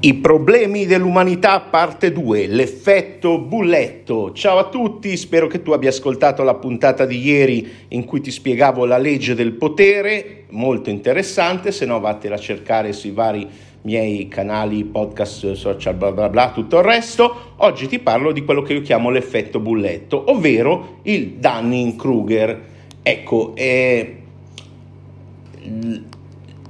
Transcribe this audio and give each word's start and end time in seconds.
I 0.00 0.14
problemi 0.14 0.86
dell'umanità 0.86 1.58
parte 1.58 2.12
2, 2.12 2.46
l'effetto 2.46 3.40
bulletto. 3.40 4.30
Ciao 4.32 4.58
a 4.58 4.68
tutti, 4.68 5.16
spero 5.16 5.48
che 5.48 5.60
tu 5.60 5.72
abbia 5.72 5.88
ascoltato 5.88 6.44
la 6.44 6.54
puntata 6.54 7.04
di 7.04 7.18
ieri 7.18 7.68
in 7.88 8.04
cui 8.04 8.20
ti 8.20 8.30
spiegavo 8.30 8.84
la 8.84 8.96
legge 8.96 9.34
del 9.34 9.54
potere, 9.54 10.44
molto 10.50 10.88
interessante, 10.88 11.72
se 11.72 11.84
no 11.84 11.98
vattela 11.98 12.36
a 12.36 12.38
cercare 12.38 12.92
sui 12.92 13.10
vari 13.10 13.44
miei 13.82 14.28
canali, 14.28 14.84
podcast, 14.84 15.54
social, 15.54 15.94
bla 15.94 16.12
bla 16.12 16.28
bla, 16.28 16.52
tutto 16.52 16.78
il 16.78 16.84
resto. 16.84 17.54
Oggi 17.56 17.88
ti 17.88 17.98
parlo 17.98 18.30
di 18.30 18.44
quello 18.44 18.62
che 18.62 18.74
io 18.74 18.82
chiamo 18.82 19.10
l'effetto 19.10 19.58
bulletto, 19.58 20.30
ovvero 20.30 21.00
il 21.02 21.38
Dunning-Kruger. 21.38 22.60
Ecco, 23.02 23.50
eh, 23.56 24.16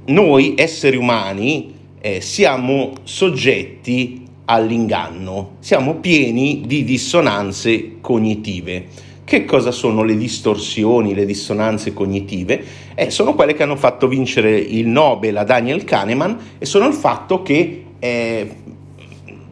noi 0.05 0.55
esseri 0.57 0.97
umani 0.97 1.77
eh, 2.01 2.21
siamo 2.21 2.93
soggetti 3.03 4.25
all'inganno, 4.45 5.57
siamo 5.59 5.95
pieni 5.95 6.63
di 6.65 6.83
dissonanze 6.83 7.97
cognitive. 8.01 9.07
Che 9.23 9.45
cosa 9.45 9.69
sono 9.69 10.03
le 10.03 10.17
distorsioni, 10.17 11.13
le 11.13 11.25
dissonanze 11.25 11.93
cognitive? 11.93 12.63
Eh, 12.95 13.11
sono 13.11 13.35
quelle 13.35 13.53
che 13.53 13.61
hanno 13.61 13.75
fatto 13.75 14.07
vincere 14.07 14.57
il 14.57 14.87
Nobel 14.87 15.37
a 15.37 15.43
Daniel 15.43 15.83
Kahneman 15.83 16.55
e 16.57 16.65
sono 16.65 16.87
il 16.87 16.93
fatto 16.93 17.43
che 17.43 17.83
eh, 17.99 18.55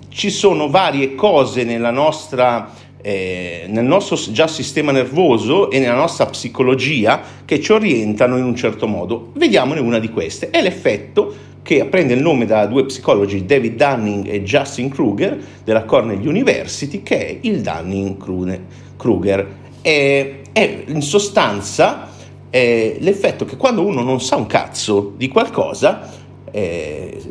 ci 0.09 0.31
sono 0.31 0.67
varie 0.67 1.13
cose 1.13 1.63
nella 1.63 1.91
nostra 1.91 2.73
eh, 2.99 3.65
nel 3.67 3.85
nostro 3.85 4.17
già 4.33 4.47
sistema 4.47 4.91
nervoso 4.91 5.69
e 5.69 5.79
nella 5.79 5.95
nostra 5.95 6.25
psicologia 6.25 7.21
che 7.45 7.61
ci 7.61 7.71
orientano 7.71 8.37
in 8.37 8.43
un 8.43 8.55
certo 8.55 8.87
modo. 8.87 9.31
Vediamone 9.35 9.79
una 9.79 9.99
di 9.99 10.09
queste. 10.09 10.49
È 10.49 10.61
l'effetto 10.61 11.33
che 11.67 11.83
prende 11.83 12.13
il 12.13 12.21
nome 12.21 12.45
da 12.45 12.65
due 12.65 12.85
psicologi, 12.85 13.45
David 13.45 13.75
Dunning 13.75 14.25
e 14.29 14.41
Justin 14.41 14.87
Kruger, 14.87 15.37
della 15.65 15.83
Cornell 15.83 16.25
University, 16.25 17.03
che 17.03 17.27
è 17.27 17.37
il 17.41 17.59
Dunning-Kruger. 17.59 19.47
È, 19.81 20.35
è 20.53 20.83
in 20.85 21.01
sostanza 21.01 22.07
è 22.49 22.95
l'effetto 22.99 23.43
che 23.43 23.57
quando 23.57 23.85
uno 23.85 24.01
non 24.01 24.21
sa 24.21 24.37
un 24.37 24.47
cazzo 24.47 25.13
di 25.17 25.27
qualcosa, 25.27 26.09
eh, 26.49 27.21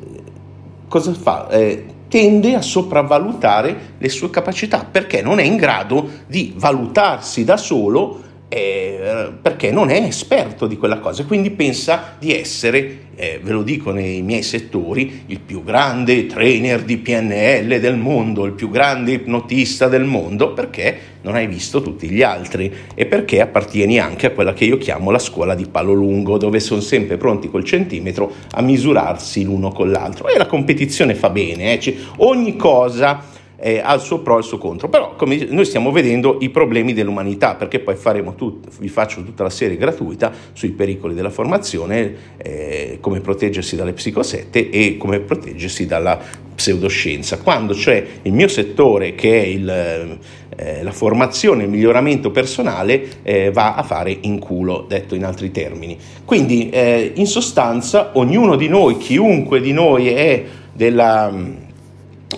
cosa 0.86 1.14
fa? 1.14 1.48
Eh, 1.48 1.86
tende 2.06 2.54
a 2.54 2.60
sopravvalutare 2.60 3.94
le 3.96 4.08
sue 4.10 4.28
capacità 4.28 4.86
perché 4.88 5.22
non 5.22 5.38
è 5.38 5.44
in 5.44 5.56
grado 5.56 6.06
di 6.26 6.52
valutarsi 6.54 7.42
da 7.42 7.56
solo 7.56 8.20
eh, 8.48 9.32
perché 9.42 9.72
non 9.72 9.90
è 9.90 10.00
esperto 10.02 10.66
di 10.66 10.76
quella 10.76 10.98
cosa, 10.98 11.24
quindi 11.24 11.50
pensa 11.50 12.14
di 12.18 12.32
essere, 12.32 12.98
eh, 13.16 13.40
ve 13.42 13.50
lo 13.50 13.62
dico 13.62 13.90
nei 13.90 14.22
miei 14.22 14.42
settori, 14.42 15.24
il 15.26 15.40
più 15.40 15.64
grande 15.64 16.26
trainer 16.26 16.82
di 16.82 16.96
PNL 16.98 17.80
del 17.80 17.96
mondo, 17.96 18.44
il 18.44 18.52
più 18.52 18.70
grande 18.70 19.12
ipnotista 19.12 19.88
del 19.88 20.04
mondo, 20.04 20.52
perché 20.52 21.14
non 21.22 21.34
hai 21.34 21.48
visto 21.48 21.82
tutti 21.82 22.08
gli 22.08 22.22
altri 22.22 22.72
e 22.94 23.06
perché 23.06 23.40
appartieni 23.40 23.98
anche 23.98 24.26
a 24.26 24.30
quella 24.30 24.52
che 24.52 24.64
io 24.64 24.78
chiamo 24.78 25.10
la 25.10 25.18
scuola 25.18 25.56
di 25.56 25.66
palo 25.66 25.92
lungo, 25.92 26.38
dove 26.38 26.60
sono 26.60 26.80
sempre 26.80 27.16
pronti 27.16 27.50
col 27.50 27.64
centimetro 27.64 28.32
a 28.52 28.62
misurarsi 28.62 29.42
l'uno 29.42 29.72
con 29.72 29.90
l'altro. 29.90 30.28
E 30.28 30.38
la 30.38 30.46
competizione 30.46 31.16
fa 31.16 31.30
bene, 31.30 31.72
eh? 31.72 31.80
cioè, 31.80 31.94
ogni 32.18 32.54
cosa 32.54 33.34
eh, 33.56 33.80
ha 33.82 33.94
il 33.94 34.00
suo 34.00 34.20
pro 34.20 34.36
e 34.36 34.38
il 34.38 34.44
suo 34.44 34.58
contro, 34.58 34.88
però 34.88 35.14
come 35.16 35.46
noi 35.50 35.64
stiamo 35.64 35.90
vedendo 35.90 36.38
i 36.40 36.50
problemi 36.50 36.92
dell'umanità, 36.92 37.54
perché 37.54 37.80
poi 37.80 37.96
faremo 37.96 38.34
tut, 38.34 38.68
vi 38.78 38.88
faccio 38.88 39.22
tutta 39.22 39.42
la 39.42 39.50
serie 39.50 39.76
gratuita 39.76 40.32
sui 40.52 40.70
pericoli 40.70 41.14
della 41.14 41.30
formazione, 41.30 42.14
eh, 42.36 42.98
come 43.00 43.20
proteggersi 43.20 43.76
dalle 43.76 43.92
psicosette 43.92 44.70
e 44.70 44.96
come 44.96 45.20
proteggersi 45.20 45.86
dalla 45.86 46.18
pseudoscienza. 46.54 47.38
Quando 47.38 47.74
c'è 47.74 48.04
il 48.22 48.32
mio 48.32 48.48
settore 48.48 49.14
che 49.14 49.42
è 49.42 49.44
il, 49.44 50.18
eh, 50.56 50.82
la 50.82 50.92
formazione, 50.92 51.64
il 51.64 51.70
miglioramento 51.70 52.30
personale, 52.30 53.20
eh, 53.22 53.50
va 53.50 53.74
a 53.74 53.82
fare 53.82 54.16
in 54.22 54.38
culo, 54.38 54.86
detto 54.88 55.14
in 55.14 55.24
altri 55.24 55.50
termini. 55.50 55.96
Quindi 56.24 56.70
eh, 56.70 57.12
in 57.14 57.26
sostanza 57.26 58.10
ognuno 58.14 58.56
di 58.56 58.68
noi, 58.68 58.96
chiunque 58.96 59.60
di 59.60 59.72
noi 59.72 60.08
è 60.08 60.44
della 60.72 61.64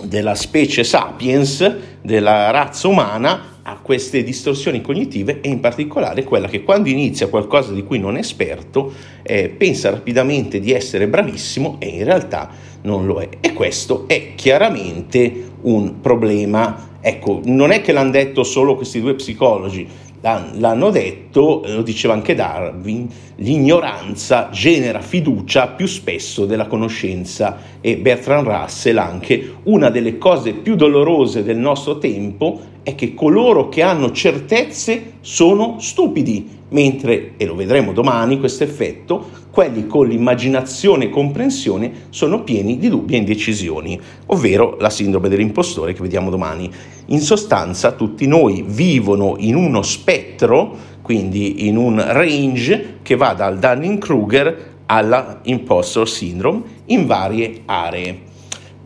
della 0.03 0.35
specie 0.35 0.83
sapiens, 0.83 1.75
della 2.01 2.51
razza 2.51 2.87
umana, 2.87 3.57
ha 3.63 3.79
queste 3.81 4.23
distorsioni 4.23 4.81
cognitive 4.81 5.41
e 5.41 5.49
in 5.49 5.59
particolare 5.59 6.23
quella 6.23 6.47
che 6.47 6.63
quando 6.63 6.89
inizia 6.89 7.27
qualcosa 7.27 7.73
di 7.73 7.83
cui 7.83 7.99
non 7.99 8.15
è 8.15 8.19
esperto 8.19 8.91
eh, 9.21 9.49
pensa 9.49 9.89
rapidamente 9.89 10.59
di 10.59 10.71
essere 10.71 11.07
bravissimo 11.07 11.77
e 11.79 11.87
in 11.87 12.03
realtà 12.03 12.49
non 12.81 13.05
lo 13.05 13.19
è. 13.19 13.29
E 13.39 13.53
questo 13.53 14.05
è 14.07 14.33
chiaramente 14.35 15.51
un 15.61 15.99
problema. 15.99 16.87
Ecco, 17.01 17.41
non 17.45 17.71
è 17.71 17.81
che 17.81 17.91
l'hanno 17.91 18.11
detto 18.11 18.43
solo 18.43 18.75
questi 18.75 18.99
due 18.99 19.15
psicologi, 19.15 19.87
l'hanno 20.21 20.89
detto, 20.89 21.63
lo 21.65 21.81
diceva 21.81 22.13
anche 22.13 22.35
Darwin, 22.35 23.07
l'ignoranza 23.35 24.49
genera 24.51 24.99
fiducia 24.99 25.67
più 25.67 25.85
spesso 25.85 26.45
della 26.45 26.67
conoscenza 26.67 27.57
e 27.79 27.97
Bertrand 27.97 28.45
Russell 28.45 28.97
anche. 28.97 29.55
Una 29.63 29.89
delle 29.89 30.17
cose 30.17 30.53
più 30.53 30.75
dolorose 30.75 31.43
del 31.43 31.57
nostro 31.57 31.97
tempo 31.97 32.59
è 32.83 32.95
che 32.95 33.13
coloro 33.13 33.69
che 33.69 33.81
hanno 33.81 34.11
certezze 34.11 35.13
sono 35.21 35.77
stupidi, 35.79 36.58
mentre, 36.69 37.33
e 37.37 37.45
lo 37.45 37.55
vedremo 37.55 37.93
domani 37.93 38.39
questo 38.39 38.63
effetto, 38.63 39.29
quelli 39.51 39.87
con 39.87 40.07
l'immaginazione 40.07 41.05
e 41.05 41.09
comprensione 41.09 41.91
sono 42.09 42.43
pieni 42.43 42.77
di 42.77 42.89
dubbi 42.89 43.15
e 43.15 43.17
indecisioni, 43.17 43.99
ovvero 44.27 44.77
la 44.79 44.89
sindrome 44.89 45.29
dell'impostore 45.29 45.93
che 45.93 46.01
vediamo 46.01 46.29
domani. 46.29 46.69
In 47.07 47.21
sostanza 47.21 47.91
tutti 47.93 48.27
noi 48.27 48.63
vivono 48.67 49.35
in 49.39 49.55
uno 49.55 49.81
spettro, 49.81 50.75
quindi 51.01 51.67
in 51.67 51.77
un 51.77 52.03
range 52.05 52.99
che 53.01 53.15
va 53.15 53.33
dal 53.33 53.57
Dunning-Kruger 53.57 54.67
alla 54.85 55.39
impostor 55.43 56.07
syndrome 56.07 56.61
in 56.85 57.05
varie 57.05 57.61
aree. 57.65 58.27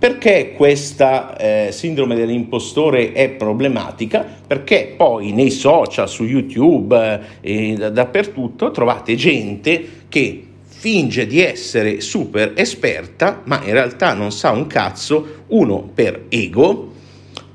Perché 0.03 0.51
questa 0.51 1.37
eh, 1.37 1.69
sindrome 1.71 2.15
dell'impostore 2.15 3.13
è 3.13 3.29
problematica? 3.29 4.27
Perché 4.45 4.95
poi 4.97 5.31
nei 5.31 5.49
social, 5.49 6.09
su 6.09 6.25
YouTube 6.25 7.21
eh, 7.39 7.71
e 7.71 7.89
dappertutto 7.89 8.71
trovate 8.71 9.15
gente 9.15 10.01
che 10.09 10.45
finge 10.65 11.25
di 11.25 11.39
essere 11.39 12.01
super 12.01 12.51
esperta, 12.57 13.43
ma 13.45 13.61
in 13.63 13.71
realtà 13.71 14.13
non 14.13 14.33
sa 14.33 14.51
un 14.51 14.67
cazzo, 14.67 15.45
uno 15.47 15.89
per 15.93 16.25
ego, 16.27 16.91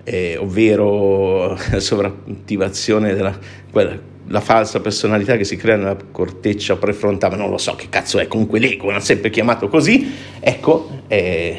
eh, 0.05 0.39
ovvero 0.39 1.55
sovrattivazione 1.77 3.13
della 3.13 3.39
quella, 3.71 3.95
la 4.29 4.41
falsa 4.41 4.81
personalità 4.81 5.37
che 5.37 5.45
si 5.45 5.57
crea 5.57 5.77
nella 5.77 5.99
corteccia 6.11 6.77
prefrontale, 6.77 7.37
non 7.37 7.51
lo 7.51 7.59
so 7.59 7.75
che 7.75 7.89
cazzo 7.91 8.19
è, 8.19 8.27
comunque 8.27 8.59
l'ego, 8.59 8.87
l'hanno 8.89 9.01
sempre 9.01 9.29
chiamato 9.29 9.69
così, 9.69 10.11
ecco, 10.41 10.98
eh, 11.09 11.59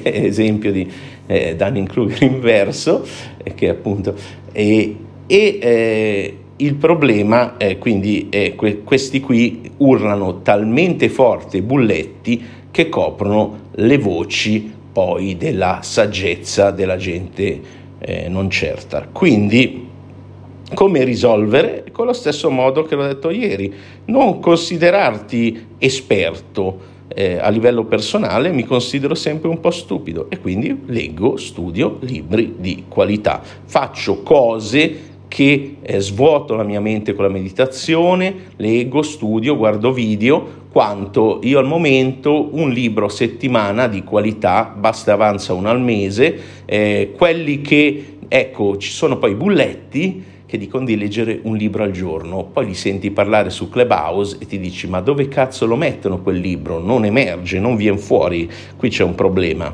esempio 0.02 0.72
di 0.72 0.90
eh, 1.26 1.54
Dunning-Kruger 1.56 2.22
inverso, 2.22 3.06
eh, 3.42 3.54
che 3.54 3.68
appunto... 3.68 4.14
e 4.52 4.96
eh, 5.26 6.36
il 6.56 6.74
problema 6.74 7.56
è 7.56 7.78
quindi 7.78 8.28
è 8.30 8.54
que- 8.54 8.82
questi 8.82 9.20
qui 9.20 9.70
urlano 9.78 10.42
talmente 10.42 11.08
forte 11.08 11.62
bulletti 11.62 12.42
che 12.70 12.88
coprono 12.88 13.68
le 13.72 13.98
voci 13.98 14.70
poi 14.92 15.36
della 15.36 15.78
saggezza 15.82 16.70
della 16.70 16.96
gente 16.96 17.60
eh, 17.98 18.28
non 18.28 18.50
certa. 18.50 19.06
Quindi 19.10 19.88
come 20.74 21.02
risolvere? 21.02 21.84
Con 21.90 22.06
lo 22.06 22.12
stesso 22.12 22.50
modo 22.50 22.82
che 22.82 22.94
l'ho 22.94 23.06
detto 23.06 23.30
ieri, 23.30 23.72
non 24.06 24.38
considerarti 24.38 25.66
esperto 25.78 26.98
eh, 27.14 27.38
a 27.38 27.48
livello 27.48 27.84
personale, 27.84 28.52
mi 28.52 28.64
considero 28.64 29.14
sempre 29.14 29.48
un 29.48 29.60
po' 29.60 29.70
stupido 29.70 30.26
e 30.28 30.38
quindi 30.38 30.82
leggo, 30.86 31.36
studio 31.36 31.98
libri 32.00 32.54
di 32.58 32.84
qualità, 32.88 33.42
faccio 33.64 34.22
cose 34.22 35.08
che 35.30 35.76
eh, 35.80 36.00
svuoto 36.00 36.56
la 36.56 36.64
mia 36.64 36.80
mente 36.80 37.14
con 37.14 37.24
la 37.24 37.30
meditazione, 37.30 38.34
leggo, 38.56 39.02
studio, 39.02 39.56
guardo 39.56 39.92
video, 39.92 40.58
quanto 40.72 41.38
io 41.42 41.60
al 41.60 41.66
momento 41.66 42.48
un 42.56 42.70
libro 42.70 43.06
a 43.06 43.10
settimana 43.10 43.86
di 43.86 44.02
qualità, 44.02 44.74
basta 44.76 45.12
avanza 45.12 45.52
uno 45.52 45.70
al 45.70 45.80
mese, 45.80 46.62
eh, 46.64 47.12
quelli 47.16 47.60
che, 47.60 48.16
ecco, 48.26 48.76
ci 48.76 48.90
sono 48.90 49.18
poi 49.18 49.34
bulletti 49.34 50.24
che 50.50 50.58
dicono 50.58 50.84
di 50.84 50.96
leggere 50.96 51.38
un 51.44 51.56
libro 51.56 51.84
al 51.84 51.92
giorno, 51.92 52.42
poi 52.42 52.66
li 52.66 52.74
senti 52.74 53.12
parlare 53.12 53.50
su 53.50 53.68
Clubhouse 53.68 54.36
e 54.40 54.46
ti 54.46 54.58
dici 54.58 54.88
ma 54.88 54.98
dove 54.98 55.28
cazzo 55.28 55.64
lo 55.64 55.76
mettono 55.76 56.22
quel 56.22 56.40
libro? 56.40 56.80
Non 56.80 57.04
emerge, 57.04 57.60
non 57.60 57.76
viene 57.76 57.98
fuori, 57.98 58.50
qui 58.76 58.88
c'è 58.88 59.04
un 59.04 59.14
problema. 59.14 59.72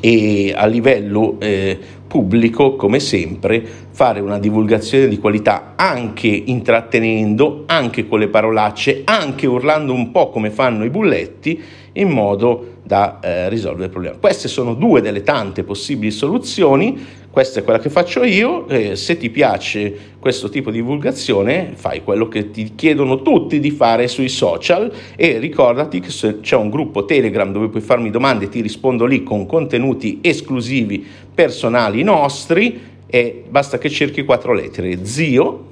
E 0.00 0.52
a 0.54 0.66
livello 0.66 1.36
eh, 1.38 1.78
pubblico, 2.06 2.76
come 2.76 3.00
sempre, 3.00 3.66
fare 3.90 4.20
una 4.20 4.38
divulgazione 4.38 5.08
di 5.08 5.18
qualità 5.18 5.72
anche 5.76 6.28
intrattenendo, 6.28 7.62
anche 7.64 8.06
con 8.06 8.18
le 8.18 8.28
parolacce, 8.28 9.00
anche 9.04 9.46
urlando 9.46 9.94
un 9.94 10.10
po' 10.10 10.28
come 10.28 10.50
fanno 10.50 10.84
i 10.84 10.90
bulletti 10.90 11.58
in 11.94 12.08
modo 12.08 12.72
da 12.82 13.18
eh, 13.20 13.48
risolvere 13.48 13.86
il 13.86 13.90
problema. 13.90 14.16
Queste 14.16 14.48
sono 14.48 14.74
due 14.74 15.00
delle 15.00 15.22
tante 15.22 15.64
possibili 15.64 16.10
soluzioni, 16.10 17.22
questa 17.30 17.60
è 17.60 17.64
quella 17.64 17.80
che 17.80 17.90
faccio 17.90 18.22
io, 18.22 18.68
eh, 18.68 18.94
se 18.94 19.16
ti 19.16 19.28
piace 19.28 20.12
questo 20.20 20.48
tipo 20.48 20.70
di 20.70 20.76
divulgazione 20.76 21.72
fai 21.74 22.04
quello 22.04 22.28
che 22.28 22.50
ti 22.50 22.74
chiedono 22.76 23.22
tutti 23.22 23.58
di 23.58 23.70
fare 23.70 24.06
sui 24.06 24.28
social 24.28 24.92
e 25.16 25.38
ricordati 25.38 25.98
che 25.98 26.40
c'è 26.40 26.56
un 26.56 26.70
gruppo 26.70 27.04
Telegram 27.04 27.50
dove 27.50 27.68
puoi 27.68 27.82
farmi 27.82 28.10
domande 28.10 28.44
e 28.44 28.48
ti 28.48 28.60
rispondo 28.60 29.04
lì 29.04 29.22
con 29.24 29.46
contenuti 29.46 30.20
esclusivi 30.22 31.04
personali 31.34 32.02
nostri 32.02 32.80
e 33.06 33.44
basta 33.48 33.78
che 33.78 33.90
cerchi 33.90 34.24
quattro 34.24 34.52
lettere, 34.52 35.04
zio 35.04 35.64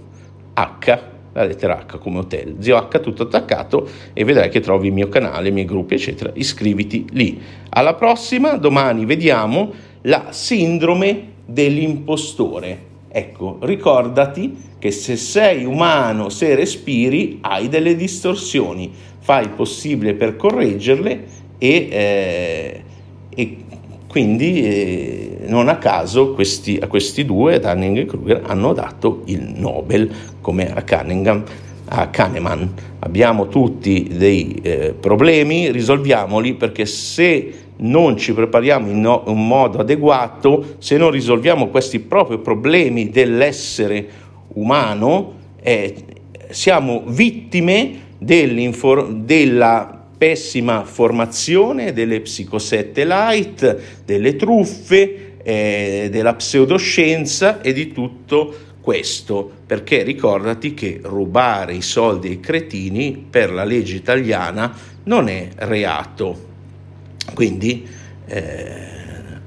H, 0.54 1.11
la 1.32 1.44
lettera 1.44 1.84
H 1.86 1.98
come 1.98 2.18
hotel, 2.18 2.56
zio 2.58 2.76
H 2.76 3.00
tutto 3.00 3.24
attaccato 3.24 3.88
e 4.12 4.24
vedrai 4.24 4.50
che 4.50 4.60
trovi 4.60 4.88
il 4.88 4.92
mio 4.92 5.08
canale, 5.08 5.48
i 5.48 5.52
miei 5.52 5.66
gruppi 5.66 5.94
eccetera, 5.94 6.30
iscriviti 6.34 7.06
lì. 7.12 7.40
Alla 7.70 7.94
prossima, 7.94 8.56
domani 8.56 9.04
vediamo 9.04 9.72
la 10.02 10.26
sindrome 10.30 11.30
dell'impostore. 11.46 12.90
Ecco, 13.08 13.58
ricordati 13.62 14.70
che 14.78 14.90
se 14.90 15.16
sei 15.16 15.64
umano, 15.64 16.28
se 16.28 16.54
respiri, 16.54 17.38
hai 17.42 17.68
delle 17.68 17.94
distorsioni, 17.94 18.90
fai 19.18 19.44
il 19.44 19.50
possibile 19.50 20.14
per 20.14 20.36
correggerle 20.36 21.24
e, 21.58 21.88
eh, 21.90 22.82
e 23.28 23.56
quindi 24.08 24.62
eh, 24.62 25.31
non 25.46 25.68
a 25.68 25.76
caso 25.76 26.32
questi, 26.34 26.78
a 26.80 26.86
questi 26.86 27.24
due, 27.24 27.58
Dunning 27.58 27.98
e 27.98 28.06
Kruger, 28.06 28.42
hanno 28.44 28.72
dato 28.72 29.22
il 29.26 29.52
Nobel 29.56 30.10
come 30.40 30.72
a 30.72 30.82
Cunningham 30.82 31.44
a 31.94 32.08
Kahneman. 32.08 32.72
Abbiamo 33.00 33.48
tutti 33.48 34.08
dei 34.16 34.60
eh, 34.62 34.94
problemi, 34.98 35.70
risolviamoli 35.70 36.54
perché 36.54 36.86
se 36.86 37.52
non 37.78 38.16
ci 38.16 38.32
prepariamo 38.32 38.88
in, 38.88 39.00
no, 39.00 39.24
in 39.26 39.46
modo 39.46 39.78
adeguato, 39.78 40.76
se 40.78 40.96
non 40.96 41.10
risolviamo 41.10 41.68
questi 41.68 41.98
propri 41.98 42.38
problemi 42.38 43.10
dell'essere 43.10 44.06
umano, 44.54 45.32
eh, 45.60 45.94
siamo 46.50 47.02
vittime 47.06 48.10
della 48.18 50.00
pessima 50.16 50.84
formazione 50.84 51.92
delle 51.92 52.20
psicosette 52.20 53.04
light, 53.04 53.76
delle 54.04 54.36
truffe, 54.36 55.31
eh, 55.42 56.08
della 56.10 56.34
pseudoscienza 56.34 57.60
e 57.60 57.72
di 57.72 57.92
tutto 57.92 58.54
questo, 58.80 59.50
perché 59.66 60.02
ricordati 60.02 60.74
che 60.74 61.00
rubare 61.02 61.74
i 61.74 61.82
soldi 61.82 62.28
ai 62.28 62.40
cretini 62.40 63.24
per 63.28 63.52
la 63.52 63.64
legge 63.64 63.94
italiana 63.94 64.76
non 65.04 65.28
è 65.28 65.48
reato. 65.56 66.50
Quindi 67.34 67.86
eh, 68.26 68.90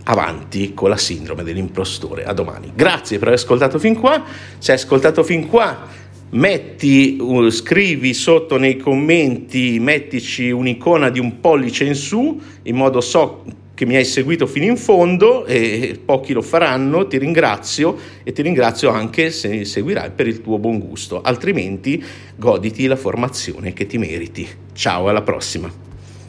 avanti 0.04 0.74
con 0.74 0.90
la 0.90 0.98
sindrome 0.98 1.44
dell'impostore. 1.44 2.24
A 2.24 2.34
domani. 2.34 2.72
Grazie 2.74 3.18
per 3.20 3.28
aver 3.28 3.40
ascoltato 3.40 3.78
fin 3.78 3.96
qua. 3.96 4.24
Se 4.58 4.72
hai 4.72 4.78
ascoltato 4.78 5.24
fin 5.24 5.48
qua 5.48 6.04
metti, 6.28 7.18
uh, 7.20 7.50
scrivi 7.50 8.14
sotto 8.14 8.58
nei 8.58 8.78
commenti, 8.78 9.80
mettici 9.80 10.50
un'icona 10.50 11.10
di 11.10 11.20
un 11.20 11.40
pollice 11.40 11.86
in 11.86 11.96
su, 11.96 12.40
in 12.64 12.76
modo 12.76 13.02
so 13.02 13.44
che 13.76 13.86
mi 13.86 13.96
hai 13.96 14.06
seguito 14.06 14.48
fino 14.48 14.66
in 14.66 14.78
fondo 14.78 15.46
e 15.46 16.00
pochi 16.04 16.34
lo 16.34 16.42
faranno, 16.42 17.06
ti 17.06 17.20
ringrazio 17.20 17.98
e 18.24 18.32
ti 18.32 18.42
ringrazio 18.42 18.90
anche 18.90 19.30
se 19.30 19.50
mi 19.50 19.66
seguirai 19.66 20.12
per 20.16 20.28
il 20.28 20.42
tuo 20.42 20.58
buon 20.58 20.80
gusto, 20.80 21.22
altrimenti 21.22 22.04
goditi 22.36 22.88
la 22.88 22.96
formazione 22.96 23.74
che 23.74 23.86
ti 23.86 24.00
meriti. 24.00 24.48
Ciao, 24.74 25.10
alla 25.10 25.22
prossima. 25.22 25.95